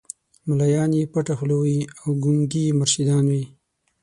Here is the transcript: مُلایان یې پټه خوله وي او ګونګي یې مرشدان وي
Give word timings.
مُلایان 0.47 0.91
یې 0.99 1.03
پټه 1.13 1.33
خوله 1.37 1.55
وي 1.61 1.79
او 2.01 2.07
ګونګي 2.23 2.63
یې 2.67 2.75
مرشدان 2.79 3.25
وي 3.31 3.43